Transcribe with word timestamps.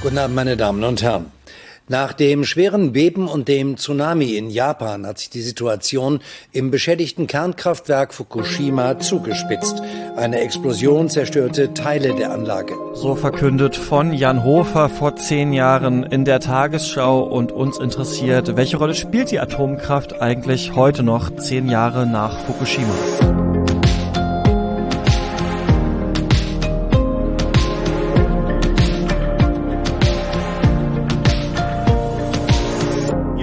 Guten 0.00 0.18
Abend, 0.18 0.36
meine 0.36 0.56
Damen 0.56 0.84
und 0.84 1.02
Herren. 1.02 1.26
Nach 1.88 2.12
dem 2.12 2.44
schweren 2.44 2.92
Beben 2.92 3.26
und 3.26 3.48
dem 3.48 3.76
Tsunami 3.78 4.36
in 4.36 4.48
Japan 4.48 5.04
hat 5.04 5.18
sich 5.18 5.30
die 5.30 5.40
Situation 5.40 6.20
im 6.52 6.70
beschädigten 6.70 7.26
Kernkraftwerk 7.26 8.14
Fukushima 8.14 9.00
zugespitzt. 9.00 9.82
Eine 10.14 10.38
Explosion 10.40 11.08
zerstörte 11.08 11.74
Teile 11.74 12.14
der 12.14 12.30
Anlage. 12.30 12.74
So 12.94 13.16
verkündet 13.16 13.74
von 13.74 14.12
Jan 14.12 14.44
Hofer 14.44 14.88
vor 14.88 15.16
zehn 15.16 15.52
Jahren 15.52 16.04
in 16.04 16.24
der 16.24 16.38
Tagesschau 16.38 17.22
und 17.22 17.50
uns 17.50 17.78
interessiert, 17.78 18.54
welche 18.54 18.76
Rolle 18.76 18.94
spielt 18.94 19.32
die 19.32 19.40
Atomkraft 19.40 20.20
eigentlich 20.20 20.76
heute 20.76 21.02
noch, 21.02 21.34
zehn 21.36 21.68
Jahre 21.68 22.06
nach 22.06 22.38
Fukushima? 22.44 23.47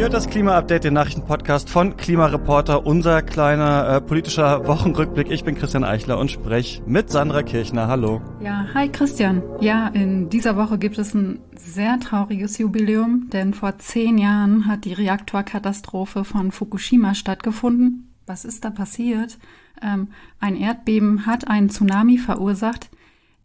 Hört 0.05 0.14
das 0.14 0.30
Klima-Update, 0.30 0.84
den 0.84 0.94
Nachrichtenpodcast 0.94 1.68
von 1.68 1.98
Klimareporter, 1.98 2.86
unser 2.86 3.23
kleiner 3.23 3.90
äh, 3.90 4.02
politischer 4.02 4.68
Wochenrückblick. 4.68 5.31
Ich 5.31 5.44
bin 5.44 5.55
Christian 5.55 5.84
Eichler 5.84 6.20
und 6.20 6.30
spreche 6.30 6.84
mit 6.86 7.09
Sandra 7.09 7.41
Kirchner. 7.41 7.88
Hallo. 7.88 8.22
Ja, 8.40 8.68
hi 8.76 8.88
Christian. 8.88 9.41
Ja, 9.62 9.88
in 9.88 10.30
dieser 10.30 10.58
Woche 10.58 10.78
gibt 10.78 11.00
es 11.00 11.16
ein 11.16 11.40
sehr 11.55 12.00
trauriges 12.00 12.59
Jubiläum, 12.59 13.31
denn 13.34 13.55
vor 13.55 13.80
zehn 13.80 14.20
Jahren 14.20 14.68
hat 14.68 14.86
die 14.86 14.94
Reaktorkatastrophe 14.94 16.23
von 16.23 16.52
Fukushima 16.52 17.16
stattgefunden. 17.16 18.14
Was 18.28 18.45
ist 18.45 18.64
da 18.64 18.70
passiert? 18.70 19.40
Ähm, 19.81 20.09
ein 20.40 20.56
Erdbeben 20.56 21.26
hat 21.26 21.48
einen 21.48 21.72
Tsunami 21.72 22.20
verursacht. 22.20 22.92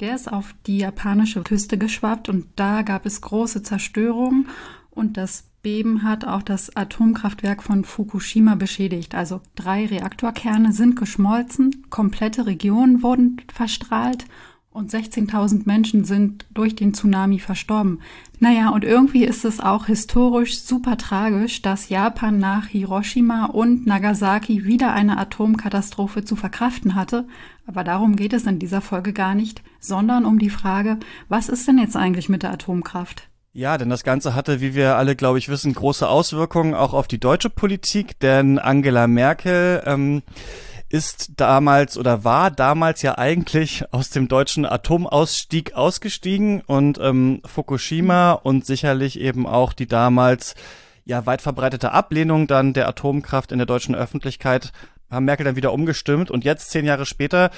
Der 0.00 0.14
ist 0.14 0.30
auf 0.30 0.54
die 0.66 0.76
japanische 0.76 1.42
Küste 1.42 1.78
geschwappt 1.78 2.28
und 2.28 2.48
da 2.56 2.82
gab 2.82 3.06
es 3.06 3.22
große 3.22 3.62
Zerstörung 3.62 4.44
und 4.90 5.16
das 5.16 5.44
Beben 5.62 6.04
hat 6.04 6.24
auch 6.24 6.42
das 6.42 6.74
Atomkraftwerk 6.74 7.62
von 7.62 7.84
Fukushima 7.84 8.54
beschädigt. 8.54 9.14
Also 9.14 9.40
drei 9.56 9.86
Reaktorkerne 9.86 10.72
sind 10.72 10.96
geschmolzen, 10.96 11.86
komplette 11.90 12.46
Regionen 12.46 13.02
wurden 13.02 13.42
verstrahlt 13.52 14.24
und 14.72 14.90
16.000 14.90 15.62
Menschen 15.66 16.04
sind 16.04 16.46
durch 16.54 16.76
den 16.76 16.94
Tsunami 16.94 17.40
verstorben. 17.40 18.00
Naja, 18.38 18.70
und 18.70 18.84
irgendwie 18.84 19.24
ist 19.24 19.44
es 19.44 19.60
auch 19.60 19.86
historisch 19.86 20.62
super 20.62 20.96
tragisch, 20.96 21.60
dass 21.60 21.88
Japan 21.88 22.38
nach 22.38 22.68
Hiroshima 22.68 23.46
und 23.46 23.86
Nagasaki 23.86 24.64
wieder 24.64 24.92
eine 24.92 25.18
Atomkatastrophe 25.18 26.24
zu 26.24 26.36
verkraften 26.36 26.94
hatte. 26.94 27.26
Aber 27.66 27.84
darum 27.84 28.16
geht 28.16 28.32
es 28.32 28.46
in 28.46 28.58
dieser 28.58 28.80
Folge 28.80 29.12
gar 29.12 29.34
nicht, 29.34 29.62
sondern 29.80 30.24
um 30.24 30.38
die 30.38 30.50
Frage, 30.50 30.98
was 31.28 31.48
ist 31.48 31.66
denn 31.66 31.78
jetzt 31.78 31.96
eigentlich 31.96 32.28
mit 32.28 32.44
der 32.44 32.52
Atomkraft? 32.52 33.28
Ja, 33.52 33.78
denn 33.78 33.90
das 33.90 34.04
Ganze 34.04 34.36
hatte, 34.36 34.60
wie 34.60 34.74
wir 34.76 34.96
alle, 34.96 35.16
glaube 35.16 35.38
ich, 35.38 35.48
wissen, 35.48 35.74
große 35.74 36.08
Auswirkungen 36.08 36.74
auch 36.74 36.94
auf 36.94 37.08
die 37.08 37.18
deutsche 37.18 37.50
Politik, 37.50 38.20
denn 38.20 38.60
Angela 38.60 39.08
Merkel 39.08 39.82
ähm, 39.86 40.22
ist 40.88 41.32
damals 41.36 41.98
oder 41.98 42.22
war 42.22 42.52
damals 42.52 43.02
ja 43.02 43.18
eigentlich 43.18 43.84
aus 43.92 44.10
dem 44.10 44.28
deutschen 44.28 44.64
Atomausstieg 44.64 45.74
ausgestiegen 45.74 46.60
und 46.60 46.98
ähm, 47.00 47.42
Fukushima 47.44 48.32
und 48.32 48.66
sicherlich 48.66 49.18
eben 49.18 49.48
auch 49.48 49.72
die 49.72 49.86
damals 49.88 50.54
ja 51.04 51.26
weit 51.26 51.42
verbreitete 51.42 51.90
Ablehnung 51.90 52.46
dann 52.46 52.72
der 52.72 52.86
Atomkraft 52.86 53.50
in 53.50 53.58
der 53.58 53.66
deutschen 53.66 53.96
Öffentlichkeit 53.96 54.72
haben 55.10 55.24
Merkel 55.24 55.44
dann 55.44 55.56
wieder 55.56 55.72
umgestimmt 55.72 56.30
und 56.30 56.44
jetzt 56.44 56.70
zehn 56.70 56.84
Jahre 56.84 57.04
später 57.04 57.50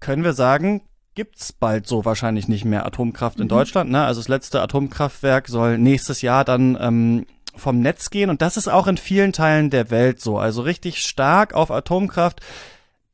können 0.00 0.24
wir 0.24 0.32
sagen, 0.32 0.80
gibt's 1.14 1.52
bald 1.52 1.86
so 1.86 2.04
wahrscheinlich 2.04 2.48
nicht 2.48 2.64
mehr 2.64 2.86
Atomkraft 2.86 3.38
in 3.38 3.44
mhm. 3.44 3.50
Deutschland. 3.50 3.90
Ne? 3.90 4.04
Also 4.04 4.20
das 4.20 4.28
letzte 4.28 4.60
Atomkraftwerk 4.60 5.48
soll 5.48 5.78
nächstes 5.78 6.22
Jahr 6.22 6.44
dann 6.44 6.78
ähm, 6.80 7.26
vom 7.56 7.80
Netz 7.80 8.10
gehen 8.10 8.30
und 8.30 8.42
das 8.42 8.56
ist 8.56 8.68
auch 8.68 8.86
in 8.86 8.96
vielen 8.96 9.32
Teilen 9.32 9.70
der 9.70 9.90
Welt 9.90 10.20
so. 10.20 10.38
Also 10.38 10.62
richtig 10.62 10.98
stark 10.98 11.52
auf 11.54 11.70
Atomkraft 11.70 12.40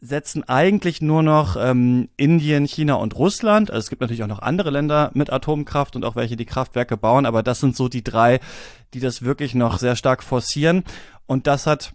setzen 0.01 0.45
eigentlich 0.47 1.01
nur 1.01 1.23
noch 1.23 1.57
ähm, 1.59 2.09
Indien, 2.17 2.67
China 2.67 2.95
und 2.95 3.17
Russland. 3.17 3.71
Also 3.71 3.81
es 3.81 3.91
gibt 3.91 4.03
natürlich 4.03 4.23
auch 4.23 4.29
noch 4.29 4.43
andere 4.43 4.71
Länder 4.71 5.11
mit 5.15 5.33
Atomkraft 5.33 5.97
und 5.97 6.05
auch 6.05 6.17
welche, 6.17 6.37
die 6.37 6.45
Kraftwerke 6.45 6.97
bauen, 6.97 7.27
aber 7.27 7.43
das 7.43 7.61
sind 7.61 7.77
so 7.77 7.89
die 7.89 8.05
drei, 8.05 8.41
die 8.95 9.01
das 9.01 9.23
wirklich 9.23 9.55
noch 9.55 9.79
sehr 9.79 9.97
stark 9.97 10.23
forcieren. 10.23 10.85
Und 11.27 11.47
das 11.47 11.67
hat 11.67 11.95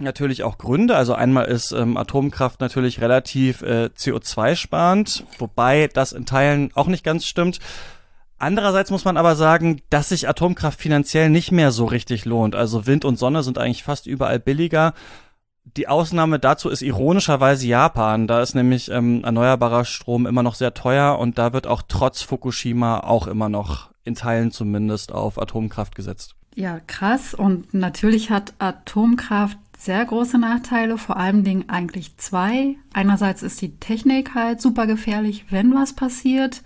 natürlich 0.00 0.42
auch 0.42 0.58
Gründe. 0.58 0.96
Also 0.96 1.14
einmal 1.14 1.46
ist 1.46 1.72
ähm, 1.72 1.96
Atomkraft 1.96 2.60
natürlich 2.60 3.00
relativ 3.00 3.62
äh, 3.62 3.90
CO2-sparend, 3.96 5.24
wobei 5.38 5.88
das 5.92 6.12
in 6.12 6.26
Teilen 6.26 6.70
auch 6.74 6.86
nicht 6.86 7.04
ganz 7.04 7.26
stimmt. 7.26 7.58
Andererseits 8.38 8.90
muss 8.90 9.04
man 9.04 9.16
aber 9.16 9.34
sagen, 9.34 9.82
dass 9.90 10.10
sich 10.10 10.28
Atomkraft 10.28 10.80
finanziell 10.80 11.28
nicht 11.28 11.50
mehr 11.50 11.72
so 11.72 11.86
richtig 11.86 12.24
lohnt. 12.24 12.54
Also 12.54 12.86
Wind 12.86 13.04
und 13.04 13.18
Sonne 13.18 13.42
sind 13.42 13.58
eigentlich 13.58 13.82
fast 13.82 14.06
überall 14.06 14.38
billiger. 14.38 14.94
Die 15.76 15.88
Ausnahme 15.88 16.38
dazu 16.38 16.68
ist 16.68 16.82
ironischerweise 16.82 17.66
Japan. 17.66 18.26
Da 18.26 18.40
ist 18.40 18.54
nämlich 18.54 18.90
ähm, 18.90 19.24
erneuerbarer 19.24 19.84
Strom 19.84 20.26
immer 20.26 20.42
noch 20.42 20.54
sehr 20.54 20.72
teuer 20.72 21.18
und 21.18 21.36
da 21.36 21.52
wird 21.52 21.66
auch 21.66 21.82
trotz 21.86 22.22
Fukushima 22.22 23.00
auch 23.00 23.26
immer 23.26 23.48
noch 23.48 23.90
in 24.04 24.14
Teilen 24.14 24.52
zumindest 24.52 25.12
auf 25.12 25.38
Atomkraft 25.40 25.94
gesetzt. 25.94 26.34
Ja, 26.54 26.80
krass. 26.86 27.34
Und 27.34 27.74
natürlich 27.74 28.30
hat 28.30 28.54
Atomkraft 28.58 29.58
sehr 29.78 30.04
große 30.04 30.38
Nachteile, 30.38 30.98
vor 30.98 31.16
allen 31.16 31.44
Dingen 31.44 31.68
eigentlich 31.68 32.16
zwei. 32.16 32.76
Einerseits 32.92 33.42
ist 33.42 33.62
die 33.62 33.76
Technik 33.76 34.34
halt 34.34 34.60
super 34.60 34.88
gefährlich, 34.88 35.46
wenn 35.50 35.72
was 35.72 35.92
passiert. 35.92 36.62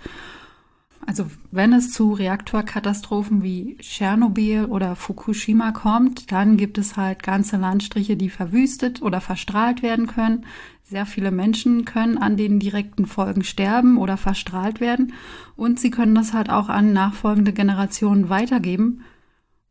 Also 1.04 1.26
wenn 1.50 1.74
es 1.74 1.92
zu 1.92 2.12
Reaktorkatastrophen 2.12 3.42
wie 3.42 3.76
Tschernobyl 3.78 4.64
oder 4.64 4.96
Fukushima 4.96 5.72
kommt, 5.72 6.32
dann 6.32 6.56
gibt 6.56 6.78
es 6.78 6.96
halt 6.96 7.22
ganze 7.22 7.58
Landstriche, 7.58 8.16
die 8.16 8.30
verwüstet 8.30 9.02
oder 9.02 9.20
verstrahlt 9.20 9.82
werden 9.82 10.06
können. 10.06 10.46
Sehr 10.82 11.04
viele 11.04 11.30
Menschen 11.30 11.84
können 11.84 12.18
an 12.18 12.36
den 12.36 12.60
direkten 12.60 13.06
Folgen 13.06 13.44
sterben 13.44 13.98
oder 13.98 14.16
verstrahlt 14.16 14.80
werden 14.80 15.12
und 15.56 15.78
sie 15.80 15.90
können 15.90 16.14
das 16.14 16.32
halt 16.32 16.50
auch 16.50 16.68
an 16.68 16.92
nachfolgende 16.92 17.52
Generationen 17.52 18.28
weitergeben. 18.30 19.02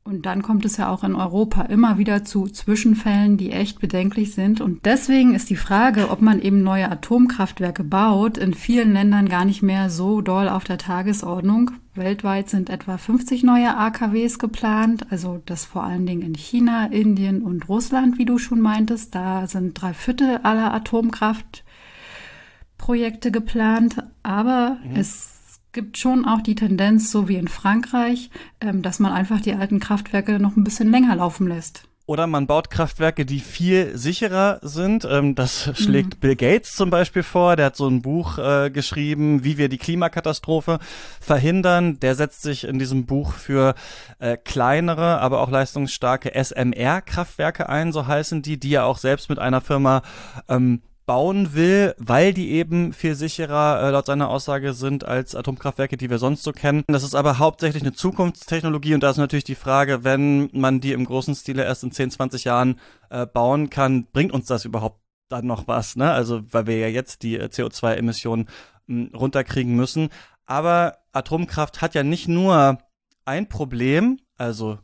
Und 0.03 0.25
dann 0.25 0.41
kommt 0.41 0.66
es 0.66 0.78
ja 0.78 0.89
auch 0.89 1.03
in 1.03 1.13
Europa 1.13 1.62
immer 1.63 2.00
wieder 2.00 2.25
zu 2.25 2.47
Zwischenfällen, 2.47 3.38
die 3.38 3.51
echt 3.51 3.79
bedenklich 3.79 4.34
sind. 4.34 4.59
Und 4.59 4.84
deswegen 4.84 5.35
ist 5.35 5.51
die 5.51 5.56
Frage, 5.56 6.09
ob 6.09 6.22
man 6.22 6.41
eben 6.41 6.63
neue 6.63 6.89
Atomkraftwerke 6.89 7.84
baut, 7.84 8.40
in 8.40 8.56
vielen 8.56 8.94
Ländern 8.94 9.29
gar 9.29 9.45
nicht 9.45 9.61
mehr 9.61 9.91
so 9.91 10.22
doll 10.22 10.50
auf 10.50 10.63
der 10.63 10.79
Tagesordnung. 10.79 11.69
Weltweit 11.94 12.50
sind 12.50 12.72
etwa 12.72 12.97
50 12.97 13.44
neue 13.44 13.78
AKWs 13.78 14.40
geplant, 14.40 15.06
also 15.11 15.40
das 15.45 15.66
vor 15.66 15.84
allen 15.84 16.07
Dingen 16.07 16.23
in 16.23 16.34
China, 16.34 16.88
Indien 16.88 17.44
und 17.44 17.69
Russland, 17.69 18.17
wie 18.17 18.25
du 18.25 18.40
schon 18.40 18.59
meintest. 18.59 19.13
Da 19.13 19.45
sind 19.45 19.79
drei 19.79 19.94
Viertel 19.94 20.40
aller 20.41 20.73
Atomkraftprojekte 20.73 23.31
geplant, 23.31 24.01
aber 24.23 24.78
mhm. 24.84 24.95
es 24.95 25.41
gibt 25.73 25.97
schon 25.97 26.25
auch 26.25 26.41
die 26.41 26.55
Tendenz, 26.55 27.11
so 27.11 27.27
wie 27.27 27.35
in 27.35 27.47
Frankreich, 27.47 28.29
ähm, 28.59 28.81
dass 28.81 28.99
man 28.99 29.13
einfach 29.13 29.41
die 29.41 29.53
alten 29.53 29.79
Kraftwerke 29.79 30.39
noch 30.39 30.55
ein 30.55 30.63
bisschen 30.63 30.91
länger 30.91 31.15
laufen 31.15 31.47
lässt. 31.47 31.87
Oder 32.11 32.27
man 32.27 32.45
baut 32.45 32.69
Kraftwerke, 32.69 33.25
die 33.25 33.39
viel 33.39 33.97
sicherer 33.97 34.59
sind. 34.63 35.07
Ähm, 35.09 35.33
das 35.33 35.67
mhm. 35.67 35.75
schlägt 35.75 36.15
mhm. 36.15 36.19
Bill 36.19 36.35
Gates 36.35 36.75
zum 36.75 36.89
Beispiel 36.89 37.23
vor. 37.23 37.55
Der 37.55 37.67
hat 37.67 37.77
so 37.77 37.87
ein 37.87 38.01
Buch 38.01 38.37
äh, 38.37 38.69
geschrieben, 38.69 39.45
wie 39.45 39.57
wir 39.57 39.69
die 39.69 39.77
Klimakatastrophe 39.77 40.79
verhindern. 41.21 42.01
Der 42.01 42.15
setzt 42.15 42.41
sich 42.41 42.65
in 42.65 42.79
diesem 42.79 43.05
Buch 43.05 43.31
für 43.31 43.75
äh, 44.19 44.35
kleinere, 44.35 45.21
aber 45.21 45.39
auch 45.39 45.49
leistungsstarke 45.49 46.33
SMR-Kraftwerke 46.33 47.69
ein, 47.69 47.93
so 47.93 48.07
heißen 48.07 48.41
die, 48.41 48.59
die 48.59 48.73
er 48.73 48.87
auch 48.87 48.97
selbst 48.97 49.29
mit 49.29 49.39
einer 49.39 49.61
Firma 49.61 50.01
ähm, 50.49 50.81
bauen 51.11 51.53
will, 51.53 51.94
weil 51.97 52.33
die 52.33 52.51
eben 52.51 52.94
viel 52.94 53.16
sicherer 53.16 53.81
äh, 53.83 53.89
laut 53.89 54.05
seiner 54.05 54.29
Aussage 54.29 54.73
sind 54.73 55.03
als 55.03 55.35
Atomkraftwerke, 55.35 55.97
die 55.97 56.09
wir 56.09 56.19
sonst 56.19 56.41
so 56.41 56.53
kennen. 56.53 56.85
Das 56.88 57.03
ist 57.03 57.16
aber 57.16 57.38
hauptsächlich 57.38 57.83
eine 57.83 57.91
Zukunftstechnologie 57.91 58.93
und 58.93 59.03
da 59.03 59.09
ist 59.09 59.17
natürlich 59.17 59.43
die 59.43 59.55
Frage, 59.55 60.05
wenn 60.05 60.49
man 60.53 60.79
die 60.79 60.93
im 60.93 61.03
großen 61.03 61.35
Stile 61.35 61.66
erst 61.66 61.84
in 61.84 61.91
10, 61.91 62.11
20 62.11 62.46
Jahren 62.46 62.79
äh, 63.09 63.25
bauen 63.25 63.69
kann, 63.69 64.08
bringt 64.13 64.31
uns 64.31 64.46
das 64.46 64.63
überhaupt 64.63 65.02
dann 65.28 65.47
noch 65.47 65.67
was, 65.67 65.97
ne? 65.97 66.13
Also, 66.13 66.43
weil 66.53 66.67
wir 66.67 66.78
ja 66.78 66.87
jetzt 66.87 67.23
die 67.23 67.35
äh, 67.37 67.49
CO2-Emissionen 67.52 68.47
hm, 68.87 69.11
runterkriegen 69.13 69.75
müssen. 69.75 70.11
Aber 70.46 70.99
Atomkraft 71.11 71.81
hat 71.81 71.93
ja 71.93 72.03
nicht 72.03 72.29
nur 72.29 72.78
ein 73.25 73.49
Problem, 73.49 74.17
also 74.37 74.79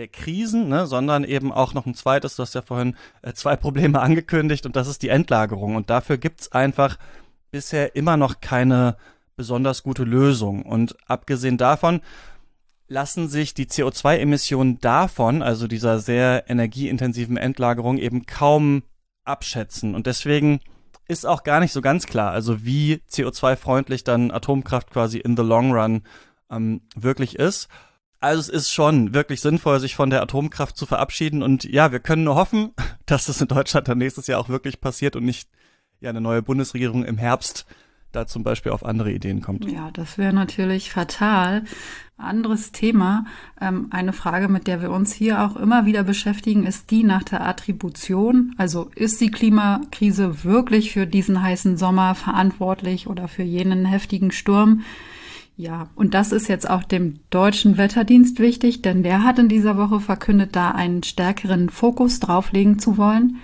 der 0.00 0.08
Krisen, 0.08 0.68
ne, 0.68 0.86
sondern 0.86 1.24
eben 1.24 1.52
auch 1.52 1.74
noch 1.74 1.84
ein 1.84 1.94
zweites, 1.94 2.36
du 2.36 2.42
hast 2.42 2.54
ja 2.54 2.62
vorhin 2.62 2.96
äh, 3.20 3.34
zwei 3.34 3.54
Probleme 3.54 4.00
angekündigt 4.02 4.64
und 4.64 4.74
das 4.74 4.88
ist 4.88 5.02
die 5.02 5.10
Endlagerung. 5.10 5.76
Und 5.76 5.90
dafür 5.90 6.16
gibt's 6.16 6.50
einfach 6.52 6.96
bisher 7.50 7.94
immer 7.94 8.16
noch 8.16 8.40
keine 8.40 8.96
besonders 9.36 9.82
gute 9.82 10.04
Lösung. 10.04 10.62
Und 10.62 10.96
abgesehen 11.06 11.58
davon 11.58 12.00
lassen 12.88 13.28
sich 13.28 13.52
die 13.52 13.66
CO2-Emissionen 13.66 14.78
davon, 14.80 15.42
also 15.42 15.66
dieser 15.66 15.98
sehr 15.98 16.48
energieintensiven 16.48 17.36
Endlagerung, 17.36 17.98
eben 17.98 18.24
kaum 18.24 18.82
abschätzen. 19.24 19.94
Und 19.94 20.06
deswegen 20.06 20.60
ist 21.08 21.26
auch 21.26 21.42
gar 21.42 21.60
nicht 21.60 21.72
so 21.72 21.82
ganz 21.82 22.06
klar, 22.06 22.32
also 22.32 22.64
wie 22.64 23.02
CO2-freundlich 23.10 24.02
dann 24.02 24.30
Atomkraft 24.30 24.90
quasi 24.90 25.18
in 25.18 25.36
the 25.36 25.42
long 25.42 25.72
run 25.72 26.02
ähm, 26.50 26.80
wirklich 26.96 27.36
ist. 27.36 27.68
Also 28.20 28.40
es 28.40 28.48
ist 28.48 28.70
schon 28.70 29.14
wirklich 29.14 29.40
sinnvoll, 29.40 29.80
sich 29.80 29.96
von 29.96 30.10
der 30.10 30.22
Atomkraft 30.22 30.76
zu 30.76 30.84
verabschieden. 30.84 31.42
Und 31.42 31.64
ja, 31.64 31.90
wir 31.90 32.00
können 32.00 32.24
nur 32.24 32.36
hoffen, 32.36 32.72
dass 33.06 33.26
das 33.26 33.40
in 33.40 33.48
Deutschland 33.48 33.88
dann 33.88 33.98
nächstes 33.98 34.26
Jahr 34.26 34.40
auch 34.40 34.48
wirklich 34.48 34.80
passiert 34.80 35.16
und 35.16 35.24
nicht 35.24 35.48
ja 36.00 36.10
eine 36.10 36.20
neue 36.20 36.42
Bundesregierung 36.42 37.04
im 37.04 37.18
Herbst 37.18 37.66
da 38.12 38.26
zum 38.26 38.42
Beispiel 38.42 38.72
auf 38.72 38.84
andere 38.84 39.12
Ideen 39.12 39.40
kommt. 39.40 39.70
Ja, 39.70 39.90
das 39.92 40.18
wäre 40.18 40.32
natürlich 40.32 40.90
fatal. 40.90 41.64
Anderes 42.16 42.72
Thema, 42.72 43.24
ähm, 43.60 43.86
eine 43.90 44.12
Frage, 44.12 44.48
mit 44.48 44.66
der 44.66 44.82
wir 44.82 44.90
uns 44.90 45.12
hier 45.12 45.42
auch 45.42 45.56
immer 45.56 45.86
wieder 45.86 46.02
beschäftigen, 46.02 46.66
ist 46.66 46.90
die 46.90 47.04
nach 47.04 47.22
der 47.22 47.46
Attribution. 47.46 48.54
Also 48.58 48.90
ist 48.94 49.20
die 49.20 49.30
Klimakrise 49.30 50.44
wirklich 50.44 50.92
für 50.92 51.06
diesen 51.06 51.40
heißen 51.40 51.76
Sommer 51.76 52.14
verantwortlich 52.14 53.06
oder 53.06 53.28
für 53.28 53.42
jenen 53.42 53.86
heftigen 53.86 54.32
Sturm? 54.32 54.82
Ja, 55.60 55.90
und 55.94 56.14
das 56.14 56.32
ist 56.32 56.48
jetzt 56.48 56.70
auch 56.70 56.84
dem 56.84 57.20
deutschen 57.28 57.76
Wetterdienst 57.76 58.38
wichtig, 58.38 58.80
denn 58.80 59.02
der 59.02 59.24
hat 59.24 59.38
in 59.38 59.50
dieser 59.50 59.76
Woche 59.76 60.00
verkündet, 60.00 60.56
da 60.56 60.70
einen 60.70 61.02
stärkeren 61.02 61.68
Fokus 61.68 62.18
drauflegen 62.18 62.78
zu 62.78 62.96
wollen. 62.96 63.36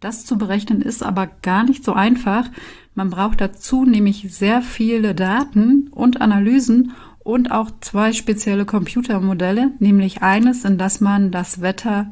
Das 0.00 0.24
zu 0.24 0.38
berechnen 0.38 0.80
ist 0.80 1.02
aber 1.02 1.26
gar 1.26 1.64
nicht 1.64 1.84
so 1.84 1.92
einfach. 1.92 2.48
Man 2.94 3.10
braucht 3.10 3.42
dazu 3.42 3.84
nämlich 3.84 4.34
sehr 4.34 4.62
viele 4.62 5.14
Daten 5.14 5.88
und 5.90 6.22
Analysen 6.22 6.92
und 7.18 7.52
auch 7.52 7.70
zwei 7.82 8.14
spezielle 8.14 8.64
Computermodelle, 8.64 9.72
nämlich 9.78 10.22
eines, 10.22 10.64
in 10.64 10.78
das 10.78 11.02
man 11.02 11.30
das 11.32 11.60
Wetter 11.60 12.10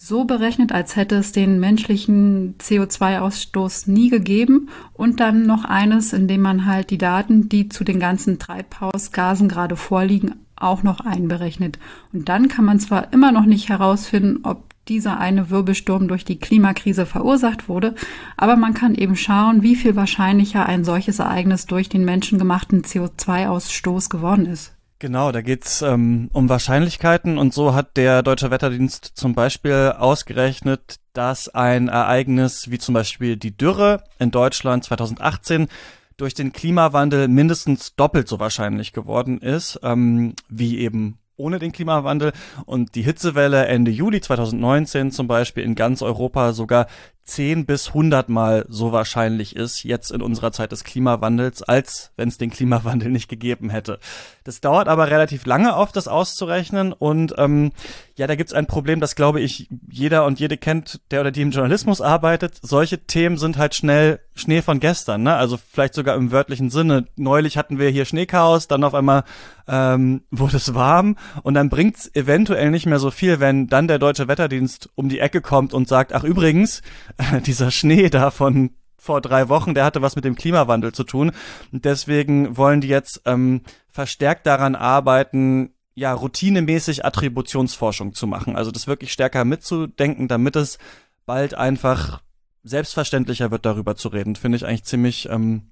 so 0.00 0.24
berechnet, 0.24 0.70
als 0.70 0.94
hätte 0.94 1.16
es 1.16 1.32
den 1.32 1.58
menschlichen 1.58 2.54
CO2-Ausstoß 2.58 3.90
nie 3.90 4.10
gegeben 4.10 4.68
und 4.94 5.18
dann 5.18 5.44
noch 5.44 5.64
eines, 5.64 6.12
in 6.12 6.28
dem 6.28 6.40
man 6.40 6.66
halt 6.66 6.90
die 6.90 6.98
Daten, 6.98 7.48
die 7.48 7.68
zu 7.68 7.82
den 7.82 7.98
ganzen 7.98 8.38
Treibhausgasen 8.38 9.48
gerade 9.48 9.74
vorliegen, 9.74 10.36
auch 10.54 10.84
noch 10.84 11.00
einberechnet. 11.00 11.80
Und 12.12 12.28
dann 12.28 12.46
kann 12.46 12.64
man 12.64 12.78
zwar 12.78 13.12
immer 13.12 13.32
noch 13.32 13.44
nicht 13.44 13.68
herausfinden, 13.68 14.44
ob 14.44 14.62
dieser 14.86 15.18
eine 15.18 15.50
Wirbelsturm 15.50 16.06
durch 16.06 16.24
die 16.24 16.38
Klimakrise 16.38 17.04
verursacht 17.04 17.68
wurde, 17.68 17.96
aber 18.36 18.54
man 18.54 18.74
kann 18.74 18.94
eben 18.94 19.16
schauen, 19.16 19.62
wie 19.62 19.76
viel 19.76 19.96
wahrscheinlicher 19.96 20.64
ein 20.64 20.84
solches 20.84 21.18
Ereignis 21.18 21.66
durch 21.66 21.88
den 21.88 22.04
menschengemachten 22.04 22.82
CO2-Ausstoß 22.82 24.08
geworden 24.10 24.46
ist. 24.46 24.77
Genau, 25.00 25.30
da 25.30 25.42
geht's 25.42 25.80
ähm, 25.80 26.28
um 26.32 26.48
Wahrscheinlichkeiten 26.48 27.38
und 27.38 27.54
so 27.54 27.72
hat 27.72 27.96
der 27.96 28.24
Deutsche 28.24 28.50
Wetterdienst 28.50 29.12
zum 29.14 29.32
Beispiel 29.32 29.94
ausgerechnet, 29.96 30.96
dass 31.12 31.48
ein 31.48 31.86
Ereignis 31.86 32.68
wie 32.72 32.78
zum 32.78 32.94
Beispiel 32.94 33.36
die 33.36 33.56
Dürre 33.56 34.02
in 34.18 34.32
Deutschland 34.32 34.82
2018 34.82 35.68
durch 36.16 36.34
den 36.34 36.52
Klimawandel 36.52 37.28
mindestens 37.28 37.94
doppelt 37.94 38.26
so 38.26 38.40
wahrscheinlich 38.40 38.92
geworden 38.92 39.38
ist, 39.38 39.78
ähm, 39.84 40.34
wie 40.48 40.78
eben 40.78 41.18
ohne 41.36 41.60
den 41.60 41.70
Klimawandel. 41.70 42.32
Und 42.66 42.96
die 42.96 43.02
Hitzewelle 43.02 43.66
Ende 43.66 43.92
Juli 43.92 44.20
2019 44.20 45.12
zum 45.12 45.28
Beispiel 45.28 45.62
in 45.62 45.76
ganz 45.76 46.02
Europa 46.02 46.52
sogar 46.52 46.88
10 47.28 47.66
bis 47.66 47.88
100 47.88 48.28
Mal 48.28 48.64
so 48.68 48.90
wahrscheinlich 48.92 49.54
ist, 49.54 49.84
jetzt 49.84 50.10
in 50.10 50.22
unserer 50.22 50.50
Zeit 50.50 50.72
des 50.72 50.82
Klimawandels, 50.82 51.62
als 51.62 52.10
wenn 52.16 52.28
es 52.28 52.38
den 52.38 52.50
Klimawandel 52.50 53.10
nicht 53.10 53.28
gegeben 53.28 53.70
hätte. 53.70 53.98
Das 54.44 54.60
dauert 54.60 54.88
aber 54.88 55.10
relativ 55.10 55.44
lange 55.46 55.76
auf, 55.76 55.92
das 55.92 56.08
auszurechnen. 56.08 56.92
Und 56.92 57.34
ähm, 57.36 57.72
ja, 58.16 58.26
da 58.26 58.34
gibt 58.34 58.50
es 58.50 58.54
ein 58.54 58.66
Problem, 58.66 59.00
das 59.00 59.14
glaube 59.14 59.40
ich 59.40 59.68
jeder 59.90 60.24
und 60.24 60.40
jede 60.40 60.56
kennt, 60.56 61.00
der 61.10 61.20
oder 61.20 61.30
die 61.30 61.42
im 61.42 61.50
Journalismus 61.50 62.00
arbeitet. 62.00 62.58
Solche 62.62 62.98
Themen 62.98 63.36
sind 63.36 63.58
halt 63.58 63.74
schnell 63.74 64.20
Schnee 64.38 64.62
von 64.62 64.80
gestern, 64.80 65.22
ne? 65.22 65.34
Also 65.34 65.58
vielleicht 65.58 65.94
sogar 65.94 66.16
im 66.16 66.32
wörtlichen 66.32 66.70
Sinne. 66.70 67.06
Neulich 67.16 67.56
hatten 67.56 67.78
wir 67.78 67.90
hier 67.90 68.04
Schneechaos, 68.04 68.68
dann 68.68 68.84
auf 68.84 68.94
einmal 68.94 69.24
ähm, 69.66 70.22
wurde 70.30 70.56
es 70.56 70.74
warm 70.74 71.16
und 71.42 71.54
dann 71.54 71.68
bringt's 71.68 72.10
eventuell 72.14 72.70
nicht 72.70 72.86
mehr 72.86 72.98
so 72.98 73.10
viel, 73.10 73.40
wenn 73.40 73.66
dann 73.66 73.88
der 73.88 73.98
deutsche 73.98 74.28
Wetterdienst 74.28 74.90
um 74.94 75.08
die 75.08 75.20
Ecke 75.20 75.40
kommt 75.40 75.74
und 75.74 75.88
sagt, 75.88 76.12
ach 76.12 76.24
übrigens, 76.24 76.82
dieser 77.46 77.70
Schnee 77.70 78.08
da 78.08 78.30
von 78.30 78.70
vor 79.00 79.20
drei 79.20 79.48
Wochen, 79.48 79.74
der 79.74 79.84
hatte 79.84 80.02
was 80.02 80.16
mit 80.16 80.24
dem 80.24 80.34
Klimawandel 80.34 80.92
zu 80.92 81.04
tun. 81.04 81.32
Und 81.72 81.84
deswegen 81.84 82.56
wollen 82.56 82.80
die 82.80 82.88
jetzt 82.88 83.22
ähm, 83.24 83.62
verstärkt 83.90 84.46
daran 84.46 84.74
arbeiten, 84.74 85.72
ja, 85.94 86.12
routinemäßig 86.12 87.04
Attributionsforschung 87.04 88.12
zu 88.12 88.26
machen. 88.26 88.54
Also 88.54 88.70
das 88.70 88.86
wirklich 88.86 89.12
stärker 89.12 89.44
mitzudenken, 89.44 90.28
damit 90.28 90.56
es 90.56 90.78
bald 91.26 91.54
einfach 91.54 92.20
selbstverständlicher 92.68 93.50
wird, 93.50 93.66
darüber 93.66 93.96
zu 93.96 94.08
reden. 94.08 94.36
Finde 94.36 94.56
ich 94.56 94.66
eigentlich 94.66 94.84
ziemlich 94.84 95.28
ähm, 95.30 95.62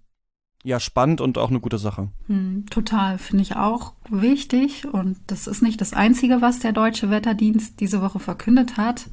ja 0.63 0.81
spannend 0.81 1.21
und 1.21 1.39
auch 1.39 1.51
eine 1.51 1.61
gute 1.61 1.79
Sache. 1.79 2.09
Hm, 2.27 2.67
total, 2.71 3.19
finde 3.19 3.43
ich 3.43 3.57
auch 3.57 3.93
wichtig. 4.09 4.87
Und 4.87 5.19
das 5.27 5.47
ist 5.47 5.63
nicht 5.63 5.81
das 5.81 5.93
Einzige, 5.93 6.41
was 6.41 6.59
der 6.59 6.73
Deutsche 6.73 7.11
Wetterdienst 7.11 7.81
diese 7.81 8.03
Woche 8.03 8.19
verkündet 8.19 8.77
hat 8.77 9.07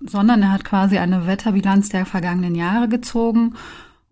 sondern 0.00 0.42
er 0.42 0.52
hat 0.52 0.64
quasi 0.64 0.98
eine 0.98 1.26
Wetterbilanz 1.26 1.88
der 1.88 2.06
vergangenen 2.06 2.54
Jahre 2.54 2.88
gezogen. 2.88 3.54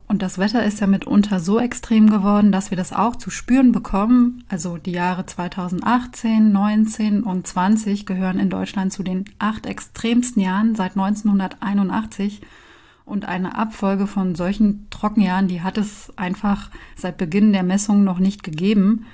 Und 0.09 0.23
das 0.23 0.39
Wetter 0.39 0.65
ist 0.65 0.81
ja 0.81 0.87
mitunter 0.87 1.41
so 1.41 1.59
extrem 1.59 2.09
geworden, 2.09 2.53
dass 2.53 2.71
wir 2.71 2.77
das 2.77 2.93
auch 2.93 3.17
zu 3.17 3.31
spüren 3.31 3.73
bekommen. 3.73 4.45
Also 4.49 4.77
die 4.77 4.93
Jahre 4.93 5.27
2018, 5.27 6.53
19 6.53 7.25
und 7.25 7.47
20 7.47 8.07
gehören 8.07 8.39
in 8.39 8.49
Deutschland 8.49 8.93
zu 8.93 9.03
den 9.03 9.25
acht 9.41 9.67
extremsten 9.67 10.41
Jahren 10.41 10.77
seit 10.77 10.93
1981. 10.93 12.41
Und 13.07 13.25
eine 13.25 13.57
Abfolge 13.57 14.09
von 14.09 14.35
solchen 14.35 14.91
Trockenjahren, 14.91 15.47
die 15.47 15.63
hat 15.63 15.79
es 15.79 16.13
einfach 16.19 16.71
seit 16.97 17.17
Beginn 17.17 17.53
der 17.53 17.63
Messung 17.63 18.03
noch 18.03 18.19
nicht 18.19 18.43
gegeben. 18.43 19.07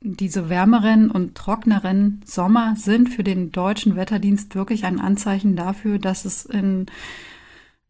Diese 0.00 0.48
wärmeren 0.48 1.10
und 1.10 1.34
trockneren 1.34 2.22
Sommer 2.24 2.76
sind 2.76 3.08
für 3.08 3.24
den 3.24 3.50
deutschen 3.50 3.96
Wetterdienst 3.96 4.54
wirklich 4.54 4.84
ein 4.84 5.00
Anzeichen 5.00 5.56
dafür, 5.56 5.98
dass 5.98 6.24
es 6.24 6.44
in 6.46 6.86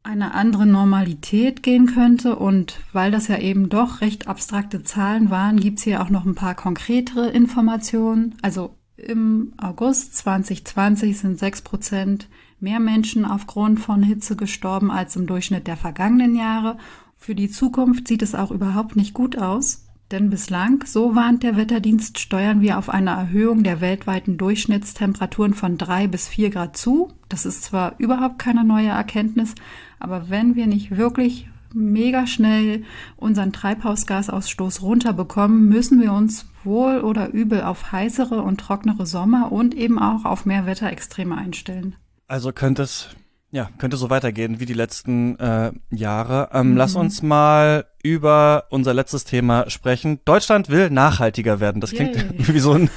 eine 0.03 0.35
andere 0.35 0.67
Normalität 0.67 1.63
gehen 1.63 1.87
könnte. 1.87 2.37
Und 2.37 2.81
weil 2.95 3.11
das 3.11 3.29
ja 3.29 3.39
eben 3.39 3.69
doch 3.69 4.01
recht 4.01 4.29
abstrakte 4.29 4.83
Zahlen 4.83 5.29
waren, 5.29 5.61
gibt's 5.61 5.83
hier 5.83 6.03
auch 6.03 6.11
noch 6.11 6.25
ein 6.25 6.35
paar 6.35 6.55
konkretere 6.55 7.29
Informationen. 7.29 8.37
Also 8.41 8.75
im 8.97 9.53
August 9.59 10.17
2020 10.17 11.19
sind 11.19 11.39
sechs 11.39 11.61
Prozent 11.61 12.29
mehr 12.62 12.81
Menschen 12.81 13.25
aufgrund 13.25 13.81
von 13.81 14.03
Hitze 14.03 14.37
gestorben 14.37 14.91
als 14.91 15.17
im 15.17 15.26
Durchschnitt 15.26 15.67
der 15.67 15.76
vergangenen 15.76 16.35
Jahre. 16.35 16.79
Für 17.17 17.35
die 17.35 17.50
Zukunft 17.50 18.09
sieht 18.09 18.23
es 18.23 18.35
auch 18.35 18.50
überhaupt 18.50 18.97
nicht 18.97 19.12
gut 19.12 19.37
aus. 19.37 19.87
Denn 20.12 20.29
bislang, 20.29 20.85
so 20.85 21.14
warnt 21.14 21.43
der 21.43 21.56
Wetterdienst, 21.56 22.19
steuern 22.19 22.61
wir 22.61 22.76
auf 22.76 22.91
eine 22.91 23.11
Erhöhung 23.11 23.62
der 23.62 23.81
weltweiten 23.81 24.37
Durchschnittstemperaturen 24.37 25.55
von 25.55 25.79
drei 25.79 26.06
bis 26.06 26.29
vier 26.29 26.51
Grad 26.51 26.77
zu. 26.77 27.08
Das 27.31 27.46
ist 27.46 27.65
zwar 27.65 27.94
überhaupt 27.98 28.39
keine 28.39 28.63
neue 28.63 28.89
Erkenntnis, 28.89 29.55
aber 29.98 30.29
wenn 30.29 30.55
wir 30.55 30.67
nicht 30.67 30.96
wirklich 30.96 31.48
mega 31.72 32.27
schnell 32.27 32.84
unseren 33.17 33.55
Treibhausgasausstoß 33.55 34.82
runterbekommen, 34.82 35.69
müssen 35.69 35.98
wir 36.01 36.13
uns 36.13 36.46
wohl 36.63 37.01
oder 37.01 37.32
übel 37.32 37.63
auf 37.63 37.93
heißere 37.93 38.43
und 38.43 38.60
trocknere 38.60 39.06
Sommer 39.06 39.51
und 39.51 39.75
eben 39.75 39.98
auch 39.98 40.27
auf 40.27 40.44
mehr 40.44 40.67
Wetterextreme 40.67 41.37
einstellen. 41.37 41.96
Also 42.26 42.52
könnte 42.52 42.82
es 42.82 43.10
ja, 43.55 43.69
könnte 43.76 43.98
so 43.98 44.08
weitergehen 44.08 44.60
wie 44.60 44.64
die 44.64 44.72
letzten 44.72 45.38
äh, 45.38 45.72
Jahre. 45.91 46.48
Ähm, 46.55 46.70
mhm. 46.70 46.76
Lass 46.79 46.96
uns 46.96 47.20
mal 47.20 47.84
über 48.02 48.64
unser 48.70 48.94
letztes 48.94 49.24
Thema 49.24 49.69
sprechen. 49.69 50.20
Deutschland 50.24 50.70
will 50.70 50.88
nachhaltiger 50.88 51.60
werden. 51.60 51.82
Das 51.82 51.91
klingt 51.91 52.17
Yay. 52.17 52.24
wie 52.38 52.58
so 52.60 52.72
ein 52.72 52.88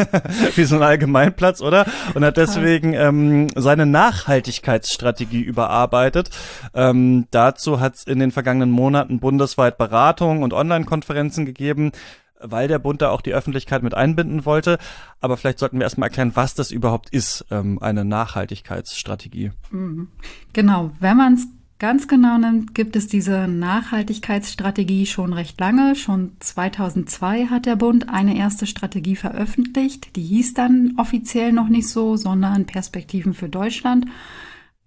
wie 0.56 0.64
so 0.64 0.76
ein 0.76 0.82
Allgemeinplatz, 0.82 1.62
oder? 1.62 1.86
Und 2.12 2.22
hat 2.22 2.36
deswegen 2.36 2.92
ähm, 2.92 3.48
seine 3.56 3.86
Nachhaltigkeitsstrategie 3.86 5.40
überarbeitet. 5.40 6.28
Ähm, 6.74 7.26
dazu 7.30 7.80
hat 7.80 7.94
es 7.94 8.04
in 8.04 8.18
den 8.18 8.30
vergangenen 8.30 8.70
Monaten 8.70 9.20
bundesweit 9.20 9.78
Beratungen 9.78 10.42
und 10.42 10.52
Online-Konferenzen 10.52 11.46
gegeben 11.46 11.92
weil 12.44 12.68
der 12.68 12.78
Bund 12.78 13.02
da 13.02 13.10
auch 13.10 13.20
die 13.20 13.34
Öffentlichkeit 13.34 13.82
mit 13.82 13.94
einbinden 13.94 14.44
wollte. 14.44 14.78
Aber 15.20 15.36
vielleicht 15.36 15.58
sollten 15.58 15.78
wir 15.78 15.84
erstmal 15.84 16.08
erklären, 16.08 16.32
was 16.34 16.54
das 16.54 16.70
überhaupt 16.70 17.10
ist, 17.10 17.44
ähm, 17.50 17.78
eine 17.80 18.04
Nachhaltigkeitsstrategie. 18.04 19.52
Mhm. 19.70 20.08
Genau, 20.52 20.90
wenn 21.00 21.16
man 21.16 21.34
es 21.34 21.46
ganz 21.78 22.08
genau 22.08 22.38
nimmt, 22.38 22.74
gibt 22.74 22.96
es 22.96 23.08
diese 23.08 23.48
Nachhaltigkeitsstrategie 23.48 25.06
schon 25.06 25.32
recht 25.32 25.58
lange. 25.60 25.96
Schon 25.96 26.32
2002 26.40 27.46
hat 27.46 27.66
der 27.66 27.76
Bund 27.76 28.08
eine 28.08 28.36
erste 28.36 28.66
Strategie 28.66 29.16
veröffentlicht. 29.16 30.16
Die 30.16 30.22
hieß 30.22 30.54
dann 30.54 30.94
offiziell 30.98 31.52
noch 31.52 31.68
nicht 31.68 31.88
so, 31.88 32.16
sondern 32.16 32.66
Perspektiven 32.66 33.34
für 33.34 33.48
Deutschland. 33.48 34.06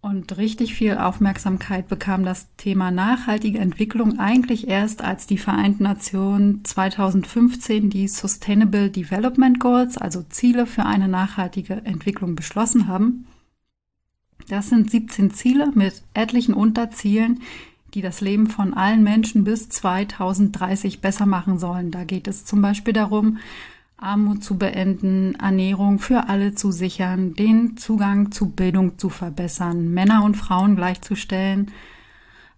Und 0.10 0.38
richtig 0.38 0.74
viel 0.74 0.98
Aufmerksamkeit 0.98 1.90
bekam 1.90 2.24
das 2.24 2.48
Thema 2.56 2.92
nachhaltige 2.92 3.60
Entwicklung 3.60 4.20
eigentlich 4.20 4.70
erst, 4.70 5.04
als 5.04 5.28
die 5.28 5.38
Vereinten 5.38 5.84
Nationen 5.84 6.64
2015 6.64 7.90
die 7.90 8.08
Sustainable 8.08 8.90
Development 8.90 9.60
Goals, 9.60 9.98
also 9.98 10.24
Ziele 10.24 10.66
für 10.66 10.86
eine 10.86 11.10
nachhaltige 11.10 11.82
Entwicklung, 11.84 12.36
beschlossen 12.36 12.88
haben. 12.88 13.28
Das 14.48 14.70
sind 14.70 14.90
17 14.90 15.32
Ziele 15.32 15.74
mit 15.76 16.04
etlichen 16.14 16.54
Unterzielen, 16.54 17.42
die 17.94 18.02
das 18.02 18.22
Leben 18.22 18.48
von 18.48 18.74
allen 18.74 19.04
Menschen 19.04 19.44
bis 19.44 19.68
2030 19.68 21.02
besser 21.02 21.26
machen 21.26 21.60
sollen. 21.60 21.92
Da 21.92 22.06
geht 22.06 22.30
es 22.30 22.46
zum 22.46 22.62
Beispiel 22.62 22.94
darum, 22.94 23.40
Armut 23.98 24.44
zu 24.44 24.58
beenden, 24.58 25.36
Ernährung 25.36 26.00
für 26.00 26.30
alle 26.30 26.54
zu 26.54 26.72
sichern, 26.72 27.34
den 27.34 27.78
Zugang 27.78 28.32
zu 28.32 28.50
Bildung 28.50 29.00
zu 29.00 29.10
verbessern, 29.10 29.90
Männer 29.90 30.24
und 30.24 30.38
Frauen 30.38 30.76
gleichzustellen, 30.76 31.72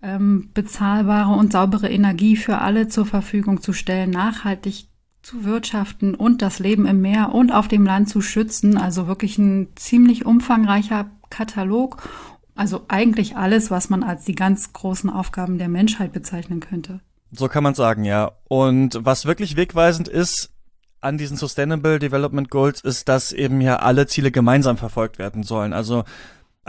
ähm, 0.01 0.49
bezahlbare 0.53 1.33
und 1.33 1.53
saubere 1.53 1.89
Energie 1.89 2.35
für 2.35 2.59
alle 2.59 2.89
zur 2.89 3.05
Verfügung 3.05 3.61
zu 3.61 3.71
stellen, 3.71 4.09
nachhaltig 4.09 4.87
zu 5.21 5.45
wirtschaften 5.45 6.15
und 6.15 6.41
das 6.41 6.59
Leben 6.59 6.85
im 6.85 7.01
Meer 7.01 7.33
und 7.33 7.51
auf 7.51 7.67
dem 7.67 7.85
Land 7.85 8.09
zu 8.09 8.21
schützen. 8.21 8.77
Also 8.77 9.07
wirklich 9.07 9.37
ein 9.37 9.69
ziemlich 9.75 10.25
umfangreicher 10.25 11.09
Katalog. 11.29 12.01
Also 12.55 12.85
eigentlich 12.89 13.37
alles, 13.37 13.71
was 13.71 13.89
man 13.89 14.03
als 14.03 14.25
die 14.25 14.35
ganz 14.35 14.73
großen 14.73 15.09
Aufgaben 15.09 15.57
der 15.57 15.69
Menschheit 15.69 16.11
bezeichnen 16.11 16.59
könnte. 16.59 16.99
So 17.31 17.47
kann 17.47 17.63
man 17.63 17.75
sagen, 17.75 18.03
ja. 18.03 18.31
Und 18.47 18.99
was 19.01 19.25
wirklich 19.25 19.55
wegweisend 19.55 20.07
ist 20.07 20.51
an 21.01 21.17
diesen 21.17 21.37
Sustainable 21.37 21.99
Development 21.99 22.49
Goals, 22.49 22.81
ist, 22.81 23.09
dass 23.09 23.31
eben 23.31 23.61
ja 23.61 23.77
alle 23.77 24.07
Ziele 24.07 24.31
gemeinsam 24.31 24.77
verfolgt 24.77 25.19
werden 25.19 25.43
sollen. 25.43 25.73
Also 25.73 26.03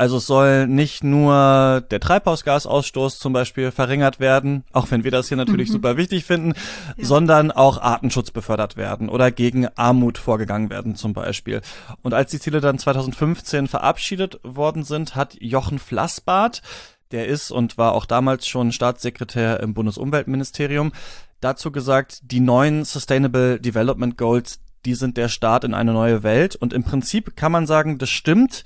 also 0.01 0.17
es 0.17 0.27
soll 0.27 0.67
nicht 0.67 1.05
nur 1.05 1.85
der 1.91 2.01
Treibhausgasausstoß 2.01 3.19
zum 3.19 3.35
Beispiel 3.35 3.71
verringert 3.71 4.19
werden, 4.19 4.65
auch 4.73 4.91
wenn 4.91 5.05
wir 5.05 5.11
das 5.11 5.29
hier 5.29 5.37
natürlich 5.37 5.69
mhm. 5.69 5.75
super 5.75 5.99
wichtig 5.99 6.25
finden, 6.25 6.55
ja. 6.97 7.05
sondern 7.05 7.51
auch 7.51 7.83
Artenschutz 7.83 8.31
befördert 8.31 8.79
werden 8.79 9.11
oder 9.11 9.31
gegen 9.31 9.69
Armut 9.77 10.17
vorgegangen 10.17 10.71
werden 10.71 10.95
zum 10.95 11.13
Beispiel. 11.13 11.61
Und 12.01 12.15
als 12.15 12.31
die 12.31 12.41
Ziele 12.41 12.63
dann 12.63 12.79
2015 12.79 13.69
verabschiedet 13.69 14.41
worden 14.43 14.85
sind, 14.85 15.17
hat 15.17 15.37
Jochen 15.39 15.79
Flassbart, 15.79 16.63
der 17.11 17.27
ist 17.27 17.51
und 17.51 17.77
war 17.77 17.93
auch 17.93 18.07
damals 18.07 18.49
schon 18.49 18.73
Staatssekretär 18.73 19.61
im 19.61 19.75
Bundesumweltministerium, 19.75 20.93
dazu 21.41 21.73
gesagt, 21.73 22.21
die 22.23 22.41
neuen 22.41 22.85
Sustainable 22.85 23.61
Development 23.61 24.17
Goals, 24.17 24.61
die 24.85 24.95
sind 24.95 25.17
der 25.17 25.29
Start 25.29 25.65
in 25.65 25.75
eine 25.75 25.93
neue 25.93 26.23
Welt. 26.23 26.57
Und 26.57 26.73
im 26.73 26.85
Prinzip 26.85 27.37
kann 27.37 27.53
man 27.53 27.67
sagen, 27.67 27.99
das 27.99 28.11
stimmt 28.11 28.65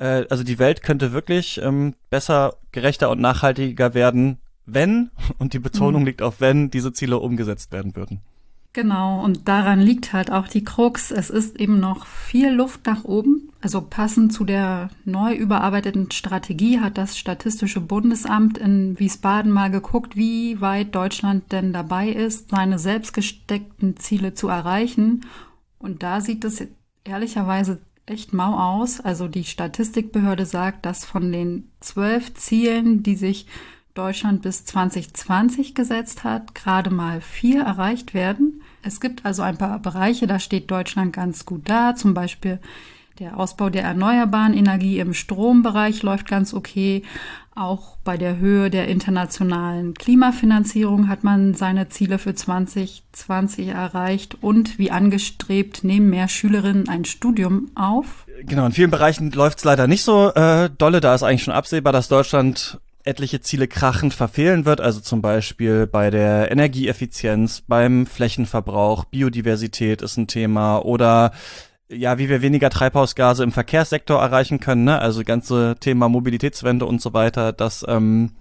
äh, 0.00 0.26
also 0.28 0.42
die 0.42 0.58
Welt 0.58 0.82
könnte 0.82 1.12
wirklich 1.12 1.60
ähm, 1.62 1.94
besser, 2.08 2.56
gerechter 2.72 3.10
und 3.10 3.20
nachhaltiger 3.20 3.94
werden, 3.94 4.38
wenn, 4.66 5.10
und 5.38 5.52
die 5.52 5.60
Betonung 5.60 6.02
mhm. 6.02 6.06
liegt 6.06 6.22
auf 6.22 6.40
wenn, 6.40 6.70
diese 6.70 6.92
Ziele 6.92 7.18
umgesetzt 7.18 7.70
werden 7.70 7.94
würden. 7.94 8.22
Genau, 8.72 9.24
und 9.24 9.48
daran 9.48 9.80
liegt 9.80 10.12
halt 10.12 10.30
auch 10.30 10.46
die 10.46 10.62
Krux. 10.62 11.10
Es 11.10 11.28
ist 11.28 11.58
eben 11.58 11.80
noch 11.80 12.06
viel 12.06 12.50
Luft 12.50 12.86
nach 12.86 13.02
oben. 13.02 13.50
Also 13.60 13.80
passend 13.80 14.32
zu 14.32 14.44
der 14.44 14.90
neu 15.04 15.34
überarbeiteten 15.34 16.12
Strategie 16.12 16.78
hat 16.78 16.96
das 16.96 17.18
Statistische 17.18 17.80
Bundesamt 17.80 18.58
in 18.58 18.96
Wiesbaden 18.98 19.50
mal 19.50 19.72
geguckt, 19.72 20.14
wie 20.14 20.60
weit 20.60 20.94
Deutschland 20.94 21.50
denn 21.50 21.72
dabei 21.72 22.10
ist, 22.10 22.50
seine 22.50 22.78
selbst 22.78 23.12
gesteckten 23.12 23.96
Ziele 23.96 24.34
zu 24.34 24.46
erreichen. 24.46 25.26
Und 25.80 26.04
da 26.04 26.20
sieht 26.20 26.44
es 26.44 26.64
ehrlicherweise 27.02 27.80
echt 28.06 28.32
mau 28.32 28.56
aus. 28.56 29.00
Also 29.00 29.26
die 29.26 29.44
Statistikbehörde 29.44 30.46
sagt, 30.46 30.86
dass 30.86 31.04
von 31.04 31.32
den 31.32 31.70
zwölf 31.80 32.34
Zielen, 32.34 33.02
die 33.02 33.16
sich 33.16 33.46
Deutschland 33.94 34.42
bis 34.42 34.64
2020 34.64 35.74
gesetzt 35.74 36.22
hat, 36.24 36.54
gerade 36.54 36.90
mal 36.90 37.20
vier 37.20 37.62
erreicht 37.62 38.14
werden. 38.14 38.59
Es 38.82 39.00
gibt 39.00 39.26
also 39.26 39.42
ein 39.42 39.58
paar 39.58 39.78
Bereiche, 39.78 40.26
da 40.26 40.38
steht 40.38 40.70
Deutschland 40.70 41.12
ganz 41.12 41.44
gut 41.44 41.62
da, 41.68 41.94
zum 41.94 42.14
Beispiel 42.14 42.58
der 43.20 43.38
Ausbau 43.38 43.68
der 43.68 43.82
erneuerbaren 43.82 44.54
Energie 44.54 44.98
im 44.98 45.12
Strombereich 45.12 46.02
läuft 46.02 46.26
ganz 46.26 46.54
okay. 46.54 47.02
Auch 47.54 47.98
bei 48.02 48.16
der 48.16 48.38
Höhe 48.38 48.70
der 48.70 48.88
internationalen 48.88 49.92
Klimafinanzierung 49.92 51.08
hat 51.08 51.22
man 51.22 51.52
seine 51.52 51.90
Ziele 51.90 52.16
für 52.16 52.34
2020 52.34 53.68
erreicht 53.68 54.38
und 54.40 54.78
wie 54.78 54.90
angestrebt 54.90 55.84
nehmen 55.84 56.08
mehr 56.08 56.28
Schülerinnen 56.28 56.88
ein 56.88 57.04
Studium 57.04 57.70
auf. 57.74 58.24
Genau, 58.44 58.64
in 58.64 58.72
vielen 58.72 58.90
Bereichen 58.90 59.30
läuft 59.32 59.58
es 59.58 59.64
leider 59.64 59.86
nicht 59.86 60.02
so 60.02 60.32
äh, 60.32 60.70
dolle. 60.78 61.02
Da 61.02 61.14
ist 61.14 61.22
eigentlich 61.22 61.42
schon 61.42 61.52
absehbar, 61.52 61.92
dass 61.92 62.08
Deutschland 62.08 62.80
etliche 63.04 63.40
Ziele 63.40 63.68
krachend 63.68 64.14
verfehlen 64.14 64.64
wird, 64.64 64.80
also 64.80 65.00
zum 65.00 65.22
Beispiel 65.22 65.86
bei 65.86 66.10
der 66.10 66.50
Energieeffizienz, 66.50 67.62
beim 67.66 68.06
Flächenverbrauch, 68.06 69.04
Biodiversität 69.04 70.02
ist 70.02 70.16
ein 70.16 70.26
Thema 70.26 70.78
oder 70.78 71.32
ja, 71.88 72.18
wie 72.18 72.28
wir 72.28 72.40
weniger 72.40 72.70
Treibhausgase 72.70 73.42
im 73.42 73.52
Verkehrssektor 73.52 74.20
erreichen 74.20 74.60
können, 74.60 74.84
ne? 74.84 75.00
Also 75.00 75.24
ganze 75.24 75.74
Thema 75.80 76.08
Mobilitätswende 76.08 76.86
und 76.86 77.02
so 77.02 77.12
weiter, 77.14 77.52
das 77.52 77.84
ähm, 77.88 78.32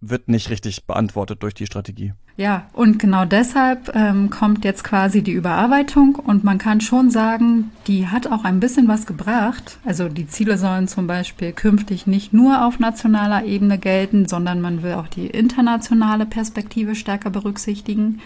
wird 0.00 0.28
nicht 0.28 0.50
richtig 0.50 0.86
beantwortet 0.86 1.42
durch 1.42 1.54
die 1.54 1.66
Strategie. 1.66 2.14
Ja, 2.36 2.68
und 2.72 2.98
genau 2.98 3.26
deshalb 3.26 3.94
ähm, 3.94 4.30
kommt 4.30 4.64
jetzt 4.64 4.82
quasi 4.82 5.22
die 5.22 5.32
Überarbeitung 5.32 6.14
und 6.14 6.42
man 6.42 6.56
kann 6.56 6.80
schon 6.80 7.10
sagen, 7.10 7.70
die 7.86 8.06
hat 8.06 8.26
auch 8.26 8.44
ein 8.44 8.60
bisschen 8.60 8.88
was 8.88 9.04
gebracht. 9.04 9.78
Also 9.84 10.08
die 10.08 10.26
Ziele 10.26 10.56
sollen 10.56 10.88
zum 10.88 11.06
Beispiel 11.06 11.52
künftig 11.52 12.06
nicht 12.06 12.32
nur 12.32 12.64
auf 12.64 12.78
nationaler 12.78 13.44
Ebene 13.44 13.78
gelten, 13.78 14.26
sondern 14.26 14.62
man 14.62 14.82
will 14.82 14.94
auch 14.94 15.08
die 15.08 15.26
internationale 15.26 16.24
Perspektive 16.24 16.94
stärker 16.94 17.28
berücksichtigen. 17.28 18.20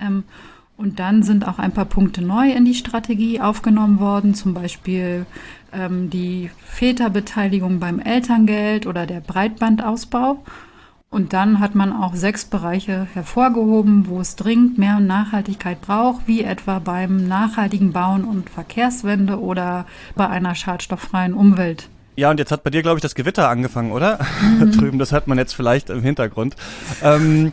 Ähm, 0.00 0.24
und 0.76 0.98
dann 0.98 1.22
sind 1.22 1.46
auch 1.46 1.60
ein 1.60 1.70
paar 1.70 1.84
Punkte 1.84 2.22
neu 2.22 2.50
in 2.50 2.64
die 2.64 2.74
Strategie 2.74 3.40
aufgenommen 3.40 4.00
worden, 4.00 4.34
zum 4.34 4.54
Beispiel 4.54 5.26
ähm, 5.72 6.10
die 6.10 6.50
Väterbeteiligung 6.64 7.78
beim 7.78 8.00
Elterngeld 8.00 8.86
oder 8.88 9.06
der 9.06 9.20
Breitbandausbau. 9.20 10.42
Und 11.14 11.32
dann 11.32 11.60
hat 11.60 11.76
man 11.76 11.92
auch 11.92 12.16
sechs 12.16 12.44
Bereiche 12.44 13.06
hervorgehoben, 13.14 14.08
wo 14.08 14.20
es 14.20 14.34
dringend 14.34 14.78
mehr 14.78 14.98
Nachhaltigkeit 14.98 15.80
braucht, 15.80 16.26
wie 16.26 16.42
etwa 16.42 16.80
beim 16.80 17.28
nachhaltigen 17.28 17.92
Bauen 17.92 18.24
und 18.24 18.50
Verkehrswende 18.50 19.40
oder 19.40 19.86
bei 20.16 20.28
einer 20.28 20.56
schadstofffreien 20.56 21.32
Umwelt. 21.32 21.88
Ja, 22.16 22.32
und 22.32 22.40
jetzt 22.40 22.50
hat 22.50 22.64
bei 22.64 22.70
dir, 22.70 22.82
glaube 22.82 22.98
ich, 22.98 23.02
das 23.02 23.14
Gewitter 23.14 23.48
angefangen, 23.48 23.92
oder? 23.92 24.18
Mhm. 24.42 24.72
Drüben, 24.76 24.98
das 24.98 25.12
hört 25.12 25.28
man 25.28 25.38
jetzt 25.38 25.54
vielleicht 25.54 25.88
im 25.88 26.02
Hintergrund. 26.02 26.56
Ähm, 27.00 27.52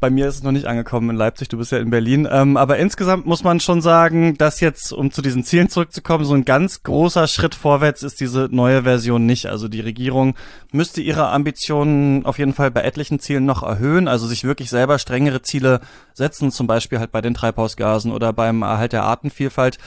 bei 0.00 0.10
mir 0.10 0.28
ist 0.28 0.36
es 0.36 0.42
noch 0.42 0.52
nicht 0.52 0.66
angekommen 0.66 1.10
in 1.10 1.16
Leipzig, 1.16 1.48
du 1.48 1.58
bist 1.58 1.72
ja 1.72 1.78
in 1.78 1.90
Berlin. 1.90 2.28
Ähm, 2.30 2.56
aber 2.56 2.78
insgesamt 2.78 3.26
muss 3.26 3.44
man 3.44 3.60
schon 3.60 3.80
sagen, 3.80 4.36
dass 4.38 4.60
jetzt, 4.60 4.92
um 4.92 5.10
zu 5.10 5.22
diesen 5.22 5.44
Zielen 5.44 5.68
zurückzukommen, 5.68 6.24
so 6.24 6.34
ein 6.34 6.44
ganz 6.44 6.82
großer 6.82 7.26
Schritt 7.26 7.54
vorwärts 7.54 8.02
ist 8.02 8.20
diese 8.20 8.48
neue 8.50 8.84
Version 8.84 9.26
nicht. 9.26 9.46
Also 9.46 9.68
die 9.68 9.80
Regierung 9.80 10.34
müsste 10.72 11.00
ihre 11.00 11.28
Ambitionen 11.28 12.24
auf 12.24 12.38
jeden 12.38 12.54
Fall 12.54 12.70
bei 12.70 12.82
etlichen 12.82 13.18
Zielen 13.18 13.44
noch 13.44 13.62
erhöhen, 13.62 14.08
also 14.08 14.26
sich 14.26 14.44
wirklich 14.44 14.70
selber 14.70 14.98
strengere 14.98 15.42
Ziele 15.42 15.80
setzen, 16.14 16.50
zum 16.50 16.66
Beispiel 16.66 16.98
halt 16.98 17.12
bei 17.12 17.20
den 17.20 17.34
Treibhausgasen 17.34 18.12
oder 18.12 18.32
beim 18.32 18.62
Erhalt 18.62 18.92
der 18.92 19.04
Artenvielfalt. 19.04 19.78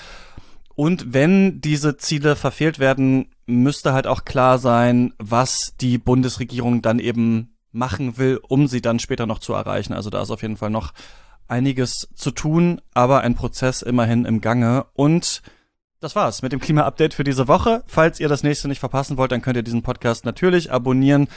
Und 0.76 1.14
wenn 1.14 1.62
diese 1.62 1.98
Ziele 1.98 2.36
verfehlt 2.36 2.80
werden, 2.80 3.28
müsste 3.46 3.94
halt 3.94 4.08
auch 4.08 4.26
klar 4.26 4.58
sein, 4.58 5.14
was 5.20 5.76
die 5.80 5.98
Bundesregierung 5.98 6.82
dann 6.82 7.00
eben 7.00 7.51
machen 7.72 8.18
will, 8.18 8.40
um 8.48 8.68
sie 8.68 8.82
dann 8.82 9.00
später 9.00 9.26
noch 9.26 9.40
zu 9.40 9.54
erreichen. 9.54 9.94
Also 9.94 10.10
da 10.10 10.22
ist 10.22 10.32
auf 10.32 10.42
jeden 10.42 10.58
Fall 10.58 10.70
noch 10.70 10.94
einiges 11.48 12.08
zu 12.16 12.32
tun, 12.32 12.82
aber 12.94 13.22
ein 13.22 13.36
Prozess 13.36 13.82
immerhin 13.82 14.26
im 14.26 14.42
Gange. 14.42 14.86
Und 14.94 15.42
das 16.00 16.16
war's 16.16 16.42
mit 16.42 16.52
dem 16.52 16.60
Klima-Update 16.60 17.14
für 17.14 17.24
diese 17.24 17.48
Woche. 17.48 17.84
Falls 17.86 18.20
ihr 18.20 18.30
das 18.30 18.44
nächste 18.44 18.68
nicht 18.68 18.80
verpassen 18.80 19.18
wollt, 19.18 19.32
dann 19.32 19.42
könnt 19.42 19.58
ihr 19.58 19.64
diesen 19.64 19.84
Podcast 19.84 20.26
natürlich 20.26 20.72
abonnieren. 20.72 21.28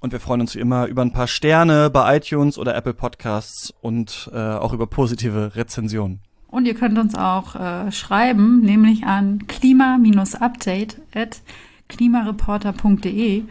Und 0.00 0.12
wir 0.12 0.20
freuen 0.20 0.40
uns 0.40 0.54
wie 0.54 0.60
immer 0.60 0.86
über 0.86 1.02
ein 1.02 1.12
paar 1.12 1.26
Sterne 1.26 1.90
bei 1.90 2.16
iTunes 2.16 2.58
oder 2.58 2.74
Apple 2.74 2.94
Podcasts 2.94 3.72
und 3.80 4.30
äh, 4.32 4.38
auch 4.38 4.72
über 4.72 4.86
positive 4.86 5.56
Rezensionen. 5.56 6.20
Und 6.48 6.66
ihr 6.66 6.74
könnt 6.74 6.98
uns 6.98 7.14
auch 7.14 7.54
äh, 7.54 7.90
schreiben, 7.90 8.60
nämlich 8.60 9.04
an 9.04 9.46
klima-update 9.46 11.00
at 11.14 11.40
klimareporter.de. 11.88 13.44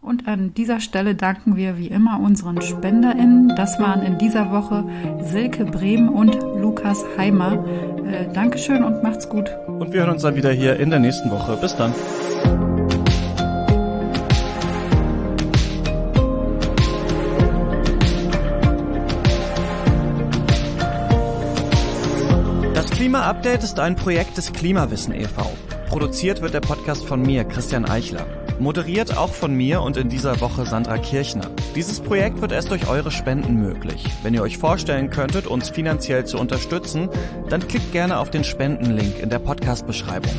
Und 0.00 0.28
an 0.28 0.54
dieser 0.54 0.80
Stelle 0.80 1.16
danken 1.16 1.56
wir 1.56 1.76
wie 1.76 1.88
immer 1.88 2.20
unseren 2.20 2.62
SpenderInnen. 2.62 3.54
Das 3.56 3.80
waren 3.80 4.02
in 4.02 4.16
dieser 4.16 4.52
Woche 4.52 4.84
Silke 5.22 5.64
Brehm 5.64 6.08
und 6.08 6.34
Lukas 6.34 7.04
Heimer. 7.16 7.64
Äh, 8.06 8.32
Dankeschön 8.32 8.84
und 8.84 9.02
macht's 9.02 9.28
gut. 9.28 9.50
Und 9.66 9.92
wir 9.92 10.00
hören 10.00 10.10
uns 10.10 10.22
dann 10.22 10.36
wieder 10.36 10.52
hier 10.52 10.78
in 10.78 10.90
der 10.90 11.00
nächsten 11.00 11.30
Woche. 11.30 11.58
Bis 11.60 11.74
dann. 11.74 11.92
Das 22.72 22.88
Klima-Update 22.90 23.64
ist 23.64 23.80
ein 23.80 23.96
Projekt 23.96 24.36
des 24.36 24.52
Klimawissen 24.52 25.12
e.V. 25.12 25.50
Produziert 25.88 26.40
wird 26.40 26.54
der 26.54 26.60
Podcast 26.60 27.04
von 27.04 27.20
mir, 27.20 27.44
Christian 27.44 27.84
Eichler. 27.84 28.26
Moderiert 28.58 29.16
auch 29.16 29.32
von 29.32 29.54
mir 29.54 29.82
und 29.82 29.96
in 29.96 30.08
dieser 30.08 30.40
Woche 30.40 30.66
Sandra 30.66 30.98
Kirchner. 30.98 31.50
Dieses 31.76 32.00
Projekt 32.00 32.40
wird 32.40 32.50
erst 32.50 32.70
durch 32.70 32.88
eure 32.88 33.12
Spenden 33.12 33.54
möglich. 33.54 34.04
Wenn 34.22 34.34
ihr 34.34 34.42
euch 34.42 34.58
vorstellen 34.58 35.10
könntet, 35.10 35.46
uns 35.46 35.70
finanziell 35.70 36.24
zu 36.24 36.38
unterstützen, 36.38 37.08
dann 37.48 37.66
klickt 37.68 37.92
gerne 37.92 38.18
auf 38.18 38.30
den 38.30 38.42
Spendenlink 38.42 39.20
in 39.20 39.30
der 39.30 39.38
Podcast-Beschreibung. 39.38 40.32